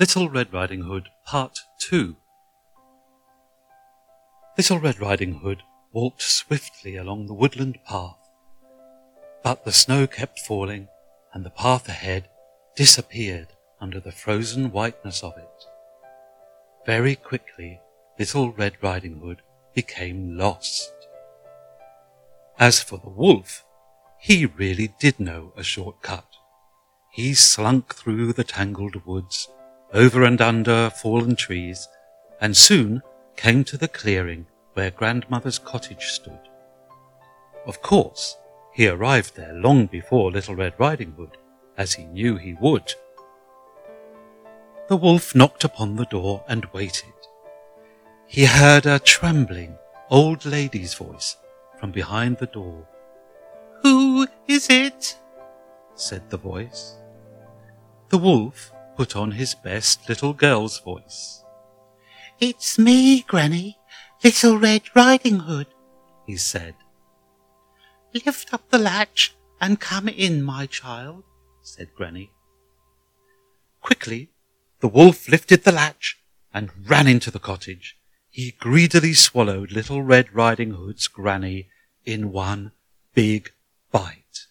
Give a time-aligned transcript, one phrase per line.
[0.00, 2.14] Little Red Riding Hood Part 2
[4.56, 8.30] Little Red Riding Hood walked swiftly along the woodland path,
[9.42, 10.86] but the snow kept falling
[11.34, 12.28] and the path ahead
[12.76, 13.48] disappeared
[13.80, 15.64] under the frozen whiteness of it.
[16.86, 17.80] Very quickly,
[18.20, 19.42] Little Red Riding Hood
[19.74, 20.92] became lost.
[22.56, 23.64] As for the wolf,
[24.20, 26.36] he really did know a short cut.
[27.10, 29.48] He slunk through the tangled woods,
[29.92, 31.88] over and under fallen trees,
[32.40, 33.02] and soon
[33.36, 36.38] came to the clearing where grandmother's cottage stood.
[37.66, 38.36] Of course,
[38.72, 41.36] he arrived there long before Little Red Riding Hood,
[41.76, 42.94] as he knew he would.
[44.88, 47.12] The wolf knocked upon the door and waited.
[48.26, 49.76] He heard a trembling
[50.10, 51.36] old lady's voice
[51.78, 52.86] from behind the door.
[53.82, 55.16] Who is it?
[55.94, 56.96] said the voice.
[58.10, 61.44] The wolf put on his best little girl's voice.
[62.40, 63.78] It's me, Granny,
[64.24, 65.68] Little Red Riding Hood,
[66.26, 66.74] he said.
[68.12, 71.22] Lift up the latch and come in, my child,
[71.62, 72.32] said Granny.
[73.80, 74.30] Quickly,
[74.80, 76.18] the wolf lifted the latch
[76.52, 77.96] and ran into the cottage.
[78.28, 81.68] He greedily swallowed Little Red Riding Hood's granny
[82.04, 82.72] in one
[83.14, 83.52] big
[83.92, 84.46] bite.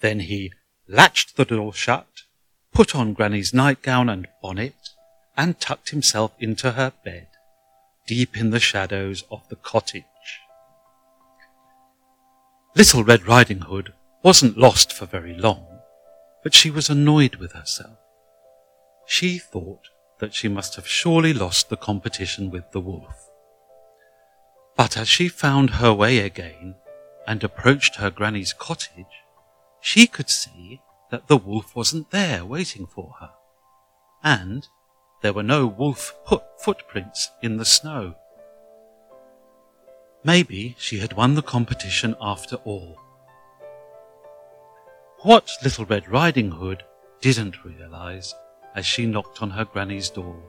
[0.00, 0.52] Then he
[0.88, 2.24] latched the door shut,
[2.72, 4.90] put on Granny's nightgown and bonnet,
[5.36, 7.26] and tucked himself into her bed,
[8.06, 10.04] deep in the shadows of the cottage.
[12.74, 13.92] Little Red Riding Hood
[14.22, 15.66] wasn't lost for very long,
[16.42, 17.98] but she was annoyed with herself.
[19.06, 19.88] She thought
[20.20, 23.28] that she must have surely lost the competition with the wolf.
[24.76, 26.76] But as she found her way again
[27.26, 29.04] and approached her granny's cottage,
[29.80, 30.80] she could see
[31.12, 33.30] that the wolf wasn't there waiting for her,
[34.24, 34.66] and
[35.20, 36.14] there were no wolf
[36.58, 38.14] footprints in the snow.
[40.24, 42.98] Maybe she had won the competition after all.
[45.18, 46.82] What Little Red Riding Hood
[47.20, 48.34] didn't realize
[48.74, 50.42] as she knocked on her granny's door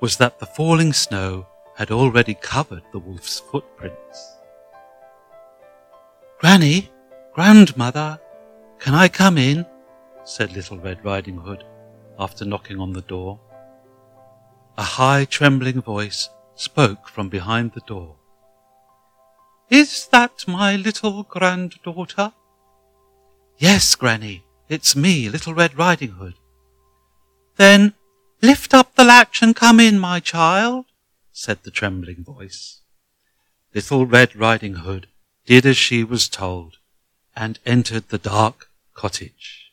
[0.00, 4.38] was that the falling snow had already covered the wolf's footprints.
[6.40, 6.90] Granny,
[7.34, 8.18] grandmother,
[8.78, 9.66] can I come in?
[10.24, 11.64] Said Little Red Riding Hood
[12.18, 13.40] after knocking on the door.
[14.76, 18.16] A high trembling voice spoke from behind the door.
[19.70, 22.32] Is that my little granddaughter?
[23.58, 26.34] Yes, Granny, it's me, Little Red Riding Hood.
[27.56, 27.94] Then
[28.42, 30.86] lift up the latch and come in, my child,
[31.32, 32.80] said the trembling voice.
[33.74, 35.08] Little Red Riding Hood
[35.46, 36.78] did as she was told
[37.36, 39.63] and entered the dark cottage.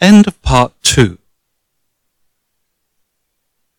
[0.00, 1.18] End of part two.